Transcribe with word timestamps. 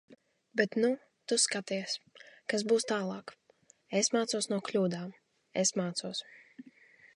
Bet 0.59 0.71
nu, 0.83 0.87
tu 1.31 1.37
skaties... 1.43 1.93
kas 2.53 2.65
būs 2.71 2.89
tālāk... 2.93 3.35
Es 4.01 4.11
mācos 4.17 4.51
no 4.55 4.61
kļūdām. 4.71 5.15
Es 5.65 5.77
mācos. 5.83 6.27